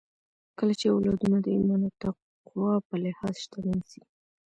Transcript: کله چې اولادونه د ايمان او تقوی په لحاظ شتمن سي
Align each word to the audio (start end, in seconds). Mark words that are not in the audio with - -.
کله 0.57 0.73
چې 0.79 0.85
اولادونه 0.93 1.37
د 1.41 1.47
ايمان 1.55 1.81
او 1.87 1.91
تقوی 2.01 2.75
په 2.87 2.93
لحاظ 3.03 3.35
شتمن 3.43 3.79
سي 3.91 4.01